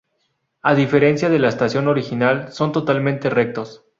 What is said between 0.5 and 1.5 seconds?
A diferencia de la